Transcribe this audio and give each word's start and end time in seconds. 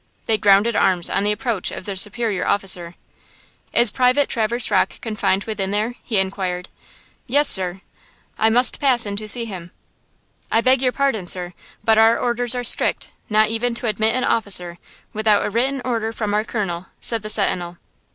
They 0.25 0.39
grounded 0.39 0.75
arms 0.75 1.11
on 1.11 1.25
the 1.25 1.31
approach 1.31 1.69
of 1.69 1.85
their 1.85 1.95
superior 1.95 2.47
officer. 2.47 2.95
"Is 3.71 3.91
Private 3.91 4.29
Traverse 4.29 4.71
Rocke 4.71 4.99
confined 4.99 5.43
within 5.43 5.69
there?" 5.69 5.93
he 6.01 6.17
inquired. 6.17 6.69
"Yes, 7.27 7.47
sir." 7.47 7.81
"I 8.35 8.49
must 8.49 8.79
pass 8.79 9.05
in 9.05 9.15
to 9.17 9.27
see 9.27 9.45
him." 9.45 9.69
"I 10.51 10.59
beg 10.59 10.81
your 10.81 10.91
pardon, 10.91 11.27
sir, 11.27 11.53
but 11.83 11.99
our 11.99 12.17
orders 12.17 12.55
are 12.55 12.63
strict, 12.63 13.09
not 13.29 13.49
even 13.49 13.75
to 13.75 13.85
admit 13.85 14.15
an 14.15 14.23
officer, 14.23 14.79
without 15.13 15.45
a 15.45 15.51
written 15.51 15.83
order 15.85 16.11
from 16.11 16.33
our 16.33 16.43
Colonel," 16.43 16.87
said 16.99 17.21
the 17.21 17.29
sentinel. 17.29 17.77